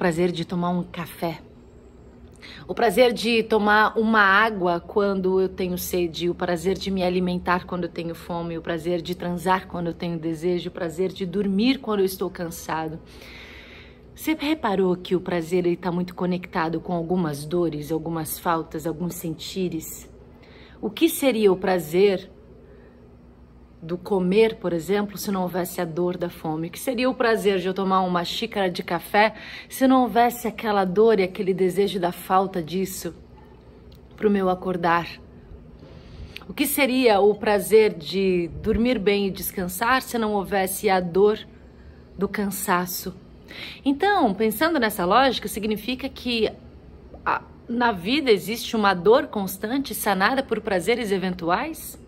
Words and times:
prazer 0.00 0.32
de 0.32 0.46
tomar 0.46 0.70
um 0.70 0.82
café, 0.82 1.42
o 2.66 2.74
prazer 2.74 3.12
de 3.12 3.42
tomar 3.42 3.98
uma 3.98 4.22
água 4.22 4.80
quando 4.80 5.38
eu 5.38 5.46
tenho 5.46 5.76
sede, 5.76 6.30
o 6.30 6.34
prazer 6.34 6.78
de 6.78 6.90
me 6.90 7.02
alimentar 7.02 7.66
quando 7.66 7.84
eu 7.84 7.90
tenho 7.90 8.14
fome, 8.14 8.56
o 8.56 8.62
prazer 8.62 9.02
de 9.02 9.14
transar 9.14 9.68
quando 9.68 9.88
eu 9.88 9.92
tenho 9.92 10.18
desejo, 10.18 10.70
o 10.70 10.72
prazer 10.72 11.12
de 11.12 11.26
dormir 11.26 11.80
quando 11.80 12.00
eu 12.00 12.06
estou 12.06 12.30
cansado. 12.30 12.98
Você 14.14 14.32
reparou 14.32 14.96
que 14.96 15.14
o 15.14 15.20
prazer 15.20 15.66
está 15.66 15.92
muito 15.92 16.14
conectado 16.14 16.80
com 16.80 16.94
algumas 16.94 17.44
dores, 17.44 17.92
algumas 17.92 18.38
faltas, 18.38 18.86
alguns 18.86 19.16
sentires? 19.16 20.08
O 20.80 20.88
que 20.88 21.10
seria 21.10 21.52
o 21.52 21.56
prazer 21.56 22.30
do 23.82 23.96
comer, 23.96 24.56
por 24.56 24.72
exemplo, 24.72 25.16
se 25.16 25.30
não 25.30 25.42
houvesse 25.42 25.80
a 25.80 25.84
dor 25.84 26.16
da 26.16 26.28
fome? 26.28 26.68
Que 26.68 26.78
seria 26.78 27.08
o 27.08 27.14
prazer 27.14 27.58
de 27.58 27.66
eu 27.66 27.74
tomar 27.74 28.02
uma 28.02 28.24
xícara 28.24 28.70
de 28.70 28.82
café 28.82 29.34
se 29.68 29.86
não 29.86 30.02
houvesse 30.02 30.46
aquela 30.46 30.84
dor 30.84 31.18
e 31.18 31.22
aquele 31.22 31.54
desejo 31.54 31.98
da 31.98 32.12
falta 32.12 32.62
disso 32.62 33.14
para 34.16 34.28
o 34.28 34.30
meu 34.30 34.50
acordar? 34.50 35.08
O 36.46 36.52
que 36.52 36.66
seria 36.66 37.20
o 37.20 37.34
prazer 37.34 37.94
de 37.94 38.50
dormir 38.60 38.98
bem 38.98 39.28
e 39.28 39.30
descansar 39.30 40.02
se 40.02 40.18
não 40.18 40.32
houvesse 40.34 40.90
a 40.90 41.00
dor 41.00 41.38
do 42.18 42.28
cansaço? 42.28 43.14
Então, 43.84 44.34
pensando 44.34 44.78
nessa 44.78 45.04
lógica, 45.04 45.48
significa 45.48 46.08
que 46.08 46.50
a, 47.24 47.42
na 47.68 47.92
vida 47.92 48.30
existe 48.30 48.76
uma 48.76 48.94
dor 48.94 49.28
constante 49.28 49.94
sanada 49.94 50.42
por 50.42 50.60
prazeres 50.60 51.10
eventuais? 51.12 51.98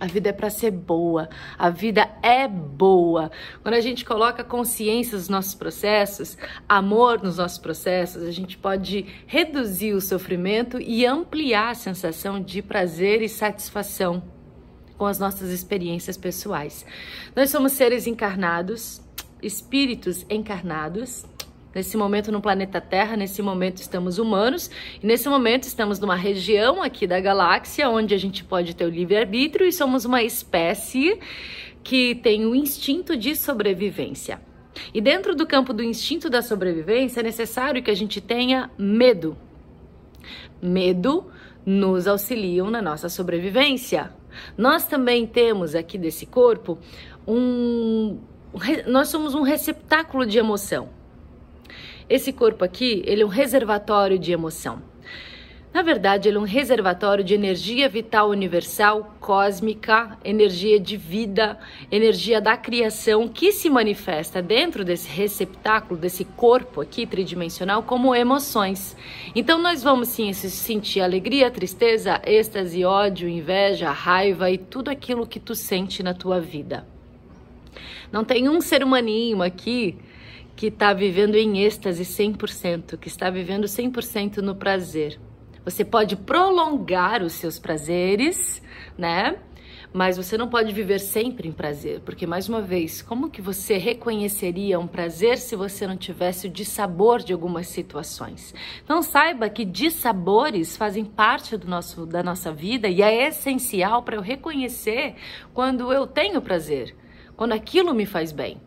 A 0.00 0.06
vida 0.06 0.28
é 0.28 0.32
para 0.32 0.48
ser 0.48 0.70
boa, 0.70 1.28
a 1.58 1.70
vida 1.70 2.08
é 2.22 2.46
boa. 2.46 3.32
Quando 3.62 3.74
a 3.74 3.80
gente 3.80 4.04
coloca 4.04 4.44
consciência 4.44 5.18
nos 5.18 5.28
nossos 5.28 5.54
processos, 5.56 6.38
amor 6.68 7.20
nos 7.22 7.38
nossos 7.38 7.58
processos, 7.58 8.22
a 8.22 8.30
gente 8.30 8.56
pode 8.56 9.04
reduzir 9.26 9.94
o 9.94 10.00
sofrimento 10.00 10.80
e 10.80 11.04
ampliar 11.04 11.70
a 11.70 11.74
sensação 11.74 12.40
de 12.40 12.62
prazer 12.62 13.22
e 13.22 13.28
satisfação 13.28 14.22
com 14.96 15.04
as 15.04 15.18
nossas 15.18 15.50
experiências 15.50 16.16
pessoais. 16.16 16.86
Nós 17.34 17.50
somos 17.50 17.72
seres 17.72 18.06
encarnados, 18.06 19.00
espíritos 19.42 20.24
encarnados 20.30 21.24
Nesse 21.74 21.96
momento 21.96 22.32
no 22.32 22.40
planeta 22.40 22.80
Terra, 22.80 23.16
nesse 23.16 23.42
momento 23.42 23.78
estamos 23.78 24.18
humanos 24.18 24.70
e 25.02 25.06
nesse 25.06 25.28
momento 25.28 25.64
estamos 25.64 25.98
numa 25.98 26.16
região 26.16 26.82
aqui 26.82 27.06
da 27.06 27.20
galáxia 27.20 27.90
onde 27.90 28.14
a 28.14 28.18
gente 28.18 28.42
pode 28.42 28.74
ter 28.74 28.86
o 28.86 28.88
livre-arbítrio 28.88 29.66
e 29.66 29.72
somos 29.72 30.04
uma 30.04 30.22
espécie 30.22 31.18
que 31.84 32.14
tem 32.16 32.46
o 32.46 32.54
instinto 32.54 33.16
de 33.16 33.36
sobrevivência. 33.36 34.40
E 34.94 35.00
dentro 35.00 35.34
do 35.34 35.46
campo 35.46 35.72
do 35.72 35.82
instinto 35.82 36.30
da 36.30 36.40
sobrevivência 36.40 37.20
é 37.20 37.22
necessário 37.22 37.82
que 37.82 37.90
a 37.90 37.96
gente 37.96 38.20
tenha 38.20 38.70
medo. 38.78 39.36
Medo 40.62 41.26
nos 41.64 42.06
auxiliam 42.06 42.70
na 42.70 42.80
nossa 42.80 43.08
sobrevivência. 43.08 44.10
Nós 44.56 44.86
também 44.86 45.26
temos 45.26 45.74
aqui 45.74 45.98
desse 45.98 46.24
corpo 46.24 46.78
um 47.26 48.18
nós 48.86 49.08
somos 49.08 49.34
um 49.34 49.42
receptáculo 49.42 50.24
de 50.24 50.38
emoção. 50.38 50.88
Esse 52.08 52.32
corpo 52.32 52.64
aqui, 52.64 53.02
ele 53.06 53.22
é 53.22 53.26
um 53.26 53.28
reservatório 53.28 54.18
de 54.18 54.32
emoção. 54.32 54.82
Na 55.74 55.82
verdade, 55.82 56.26
ele 56.26 56.38
é 56.38 56.40
um 56.40 56.44
reservatório 56.44 57.22
de 57.22 57.34
energia 57.34 57.86
vital 57.86 58.30
universal, 58.30 59.14
cósmica, 59.20 60.18
energia 60.24 60.80
de 60.80 60.96
vida, 60.96 61.58
energia 61.92 62.40
da 62.40 62.56
criação 62.56 63.28
que 63.28 63.52
se 63.52 63.68
manifesta 63.68 64.40
dentro 64.40 64.82
desse 64.86 65.06
receptáculo, 65.10 66.00
desse 66.00 66.24
corpo 66.24 66.80
aqui 66.80 67.06
tridimensional, 67.06 67.82
como 67.82 68.14
emoções. 68.14 68.96
Então, 69.34 69.60
nós 69.60 69.82
vamos 69.82 70.08
sim 70.08 70.32
sentir 70.32 71.02
alegria, 71.02 71.50
tristeza, 71.50 72.22
êxtase, 72.24 72.86
ódio, 72.86 73.28
inveja, 73.28 73.90
raiva 73.90 74.50
e 74.50 74.56
tudo 74.56 74.88
aquilo 74.88 75.26
que 75.26 75.38
tu 75.38 75.54
sente 75.54 76.02
na 76.02 76.14
tua 76.14 76.40
vida. 76.40 76.86
Não 78.10 78.24
tem 78.24 78.48
um 78.48 78.62
ser 78.62 78.82
humaninho 78.82 79.42
aqui 79.42 79.98
que 80.58 80.66
está 80.66 80.92
vivendo 80.92 81.36
em 81.36 81.60
êxtase 81.60 82.02
100%, 82.02 82.98
que 82.98 83.06
está 83.06 83.30
vivendo 83.30 83.66
100% 83.66 84.38
no 84.38 84.56
prazer. 84.56 85.16
Você 85.64 85.84
pode 85.84 86.16
prolongar 86.16 87.22
os 87.22 87.34
seus 87.34 87.60
prazeres, 87.60 88.60
né? 88.98 89.38
Mas 89.92 90.16
você 90.16 90.36
não 90.36 90.48
pode 90.48 90.72
viver 90.72 90.98
sempre 90.98 91.46
em 91.46 91.52
prazer, 91.52 92.00
porque 92.00 92.26
mais 92.26 92.48
uma 92.48 92.60
vez, 92.60 93.00
como 93.00 93.30
que 93.30 93.40
você 93.40 93.78
reconheceria 93.78 94.80
um 94.80 94.88
prazer 94.88 95.38
se 95.38 95.54
você 95.54 95.86
não 95.86 95.96
tivesse 95.96 96.48
o 96.48 96.50
dissabor 96.50 97.20
de 97.20 97.32
algumas 97.32 97.68
situações? 97.68 98.52
Então 98.82 99.00
saiba 99.00 99.48
que 99.48 99.64
dissabores 99.64 100.76
fazem 100.76 101.04
parte 101.04 101.56
do 101.56 101.68
nosso, 101.68 102.04
da 102.04 102.20
nossa 102.20 102.50
vida 102.50 102.88
e 102.88 103.00
é 103.00 103.28
essencial 103.28 104.02
para 104.02 104.16
eu 104.16 104.22
reconhecer 104.22 105.14
quando 105.54 105.92
eu 105.92 106.04
tenho 106.04 106.42
prazer, 106.42 106.96
quando 107.36 107.52
aquilo 107.52 107.94
me 107.94 108.04
faz 108.04 108.32
bem. 108.32 108.60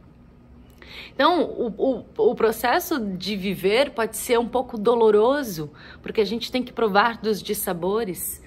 Então, 1.14 1.44
o, 1.44 2.04
o, 2.18 2.32
o 2.32 2.36
processo 2.36 3.00
de 3.00 3.36
viver 3.36 3.92
pode 3.92 4.18
ser 4.18 4.40
um 4.40 4.48
pouco 4.48 4.78
doloroso, 4.78 5.72
porque 6.02 6.22
a 6.22 6.26
gente 6.26 6.52
tem 6.52 6.64
que 6.64 6.74
provar 6.74 7.22
dos 7.22 7.44
dissabores, 7.44 8.42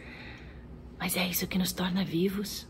mas 0.98 1.16
é 1.16 1.26
isso 1.26 1.46
que 1.46 1.58
nos 1.58 1.72
torna 1.72 2.04
vivos. 2.04 2.66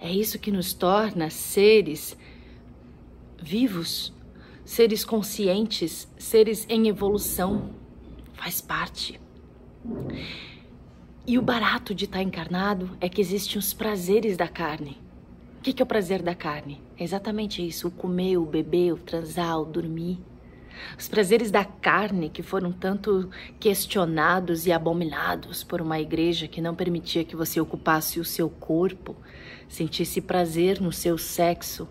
É 0.00 0.10
isso 0.10 0.38
que 0.38 0.52
nos 0.52 0.72
torna 0.72 1.28
seres 1.28 2.16
vivos, 3.42 4.12
seres 4.64 5.04
conscientes, 5.04 6.08
seres 6.16 6.64
em 6.68 6.88
evolução. 6.88 7.70
Faz 8.34 8.60
parte. 8.60 9.20
E 11.26 11.36
o 11.36 11.42
barato 11.42 11.94
de 11.94 12.04
estar 12.04 12.22
encarnado 12.22 12.96
é 13.00 13.08
que 13.08 13.20
existem 13.20 13.58
os 13.58 13.74
prazeres 13.74 14.36
da 14.36 14.46
carne. 14.46 14.96
Que, 15.68 15.74
que 15.74 15.82
é 15.82 15.84
o 15.84 15.86
prazer 15.86 16.22
da 16.22 16.34
carne? 16.34 16.80
É 16.98 17.04
exatamente 17.04 17.60
isso: 17.60 17.88
o 17.88 17.90
comer, 17.90 18.38
o 18.38 18.46
beber, 18.46 18.94
o 18.94 18.96
transar, 18.96 19.60
o 19.60 19.66
dormir. 19.66 20.18
Os 20.98 21.08
prazeres 21.08 21.50
da 21.50 21.62
carne 21.62 22.30
que 22.30 22.42
foram 22.42 22.72
tanto 22.72 23.28
questionados 23.60 24.64
e 24.64 24.72
abominados 24.72 25.62
por 25.62 25.82
uma 25.82 26.00
igreja 26.00 26.48
que 26.48 26.62
não 26.62 26.74
permitia 26.74 27.22
que 27.22 27.36
você 27.36 27.60
ocupasse 27.60 28.18
o 28.18 28.24
seu 28.24 28.48
corpo, 28.48 29.14
sentisse 29.68 30.22
prazer 30.22 30.80
no 30.80 30.90
seu 30.90 31.18
sexo, 31.18 31.86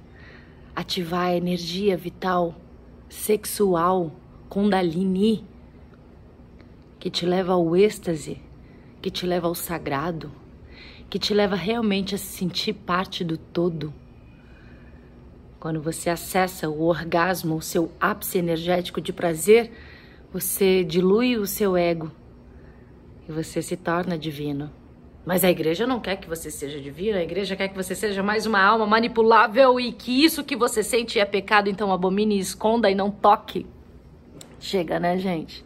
ativar 0.75 1.27
a 1.27 1.35
energia 1.35 1.95
vital 1.95 2.55
sexual 3.07 4.11
Kundalini, 4.49 5.45
que 6.97 7.11
te 7.11 7.27
leva 7.27 7.53
ao 7.53 7.75
êxtase, 7.75 8.41
que 9.03 9.11
te 9.11 9.27
leva 9.27 9.45
ao 9.45 9.53
sagrado 9.53 10.31
que 11.09 11.18
te 11.18 11.34
leva 11.34 11.56
realmente 11.56 12.16
a 12.16 12.18
se 12.18 12.25
sentir 12.25 12.73
parte 12.73 13.23
do 13.23 13.38
todo. 13.38 13.94
Quando 15.59 15.81
você 15.81 16.09
acessa 16.09 16.69
o 16.69 16.84
orgasmo, 16.84 17.56
o 17.56 17.62
seu 17.62 17.91
ápice 18.00 18.38
energético 18.38 19.01
de 19.01 19.12
prazer, 19.12 19.72
você 20.31 20.84
dilui 20.84 21.38
o 21.38 21.47
seu 21.47 21.75
ego 21.75 22.12
e 23.28 23.31
você 23.31 23.62
se 23.62 23.75
torna 23.75 24.18
divino. 24.18 24.69
Mas 25.25 25.44
a 25.44 25.50
igreja 25.50 25.85
não 25.85 26.00
quer 26.00 26.18
que 26.18 26.29
você 26.29 26.50
seja 26.50 26.79
divino, 26.79 27.18
a 27.18 27.24
igreja 27.24 27.56
quer 27.56 27.68
que 27.68 27.75
você 27.75 27.94
seja 27.94 28.24
mais 28.24 28.45
uma 28.45 28.62
alma 28.62 28.85
manipulável 28.85 29.79
e 29.79 29.91
que 29.91 30.24
isso 30.24 30.44
que 30.44 30.56
você 30.56 30.81
sente 30.81 31.19
é 31.19 31.25
pecado, 31.25 31.69
então 31.69 31.91
abomine, 31.91 32.39
esconda 32.39 32.89
e 32.89 32.95
não 32.95 33.12
toque. 33.12 33.66
Chega, 34.59 35.00
né, 35.00 35.18
gente? 35.18 35.66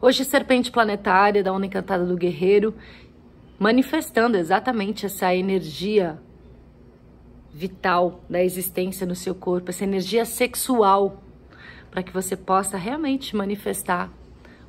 Hoje, 0.00 0.24
Serpente 0.24 0.70
Planetária 0.70 1.42
da 1.42 1.52
Onda 1.52 1.66
Encantada 1.66 2.04
do 2.04 2.16
Guerreiro 2.16 2.74
manifestando 3.58 4.36
exatamente 4.36 5.06
essa 5.06 5.34
energia 5.34 6.18
vital 7.52 8.20
da 8.28 8.42
existência 8.42 9.06
no 9.06 9.14
seu 9.14 9.34
corpo, 9.34 9.70
essa 9.70 9.84
energia 9.84 10.24
sexual, 10.26 11.22
para 11.90 12.02
que 12.02 12.12
você 12.12 12.36
possa 12.36 12.76
realmente 12.76 13.34
manifestar 13.34 14.12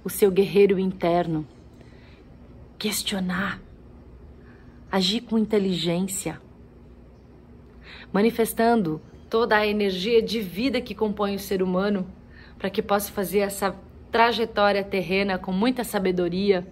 o 0.03 0.09
seu 0.09 0.31
guerreiro 0.31 0.79
interno, 0.79 1.45
questionar, 2.77 3.59
agir 4.89 5.21
com 5.21 5.38
inteligência, 5.38 6.39
manifestando 8.13 9.01
toda 9.29 9.57
a 9.57 9.67
energia 9.67 10.21
de 10.21 10.39
vida 10.39 10.79
que 10.79 10.95
compõe 10.95 11.35
o 11.35 11.39
ser 11.39 11.62
humano, 11.62 12.07
para 12.57 12.69
que 12.69 12.81
possa 12.81 13.12
fazer 13.12 13.39
essa 13.39 13.75
trajetória 14.09 14.81
terrena 14.81 15.38
com 15.38 15.51
muita 15.51 15.83
sabedoria 15.83 16.65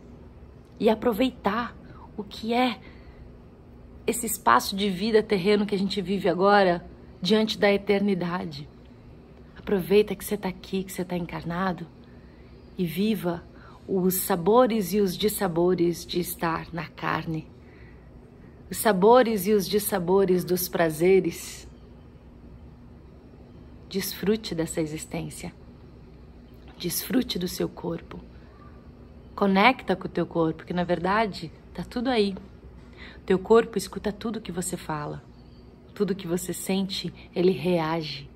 e 0.80 0.90
aproveitar 0.90 1.75
o 2.18 2.24
que 2.24 2.54
é 2.54 2.80
esse 4.08 4.26
espaço 4.26 4.76
de 4.76 4.90
vida 4.90 5.24
terreno 5.24 5.66
que 5.66 5.76
a 5.76 5.78
gente 5.78 6.02
vive 6.02 6.30
agora 6.30 6.86
diante 7.22 7.58
da 7.58 7.72
eternidade. 7.72 8.68
Aproveita 9.58 10.16
que 10.16 10.24
você 10.24 10.36
está 10.36 10.48
aqui, 10.48 10.84
que 10.84 10.92
você 10.92 11.02
está 11.02 11.18
encarnado 11.18 11.88
e 12.78 12.86
viva 12.86 13.44
os 13.88 14.16
sabores 14.16 14.94
e 14.94 15.00
os 15.00 15.18
dissabores 15.18 16.06
de 16.06 16.20
estar 16.20 16.68
na 16.72 16.88
carne, 16.88 17.48
os 18.70 18.78
sabores 18.78 19.48
e 19.48 19.54
os 19.54 19.68
dissabores 19.68 20.44
dos 20.44 20.68
prazeres. 20.68 21.68
Desfrute 23.90 24.54
dessa 24.54 24.82
existência. 24.82 25.54
Desfrute 26.78 27.40
do 27.40 27.48
seu 27.48 27.70
corpo. 27.70 28.20
Conecta 29.36 29.96
com 29.96 30.08
o 30.08 30.12
teu 30.12 30.26
corpo, 30.26 30.58
porque 30.58 30.74
na 30.74 30.84
verdade 30.84 31.52
tá 31.75 31.83
tudo 31.83 32.10
aí. 32.10 32.36
Teu 33.25 33.38
corpo 33.38 33.77
escuta 33.77 34.12
tudo 34.12 34.39
que 34.39 34.51
você 34.51 34.77
fala. 34.77 35.22
Tudo 35.94 36.16
que 36.16 36.27
você 36.27 36.54
sente, 36.54 37.13
ele 37.36 37.51
reage. 37.51 38.30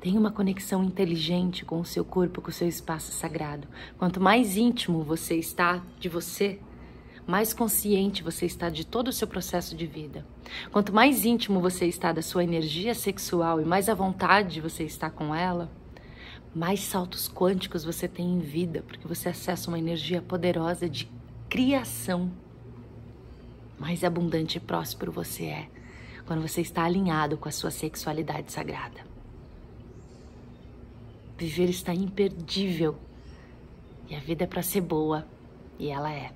Tenha 0.00 0.20
uma 0.20 0.30
conexão 0.30 0.84
inteligente 0.84 1.64
com 1.64 1.80
o 1.80 1.84
seu 1.84 2.04
corpo, 2.04 2.40
com 2.42 2.50
o 2.50 2.52
seu 2.52 2.68
espaço 2.68 3.10
sagrado. 3.10 3.66
Quanto 3.98 4.20
mais 4.20 4.56
íntimo 4.56 5.02
você 5.02 5.34
está 5.36 5.82
de 5.98 6.08
você, 6.08 6.60
mais 7.26 7.52
consciente 7.52 8.22
você 8.22 8.46
está 8.46 8.68
de 8.68 8.86
todo 8.86 9.08
o 9.08 9.12
seu 9.12 9.26
processo 9.26 9.74
de 9.74 9.86
vida. 9.86 10.26
Quanto 10.70 10.92
mais 10.92 11.24
íntimo 11.24 11.60
você 11.60 11.86
está 11.86 12.12
da 12.12 12.22
sua 12.22 12.44
energia 12.44 12.94
sexual 12.94 13.60
e 13.60 13.64
mais 13.64 13.88
à 13.88 13.94
vontade 13.94 14.60
você 14.60 14.84
está 14.84 15.10
com 15.10 15.34
ela, 15.34 15.70
mais 16.58 16.80
saltos 16.80 17.28
quânticos 17.28 17.84
você 17.84 18.08
tem 18.08 18.26
em 18.26 18.40
vida, 18.40 18.82
porque 18.82 19.06
você 19.06 19.28
acessa 19.28 19.68
uma 19.68 19.78
energia 19.78 20.20
poderosa 20.20 20.88
de 20.88 21.08
criação. 21.48 22.32
Mais 23.78 24.02
abundante 24.02 24.58
e 24.58 24.60
próspero 24.60 25.12
você 25.12 25.44
é 25.44 25.68
quando 26.26 26.42
você 26.42 26.60
está 26.60 26.82
alinhado 26.82 27.38
com 27.38 27.48
a 27.48 27.52
sua 27.52 27.70
sexualidade 27.70 28.50
sagrada. 28.50 29.06
Viver 31.38 31.70
está 31.70 31.94
imperdível 31.94 32.98
e 34.08 34.16
a 34.16 34.18
vida 34.18 34.42
é 34.42 34.46
para 34.46 34.62
ser 34.62 34.80
boa, 34.80 35.24
e 35.78 35.90
ela 35.90 36.12
é. 36.12 36.32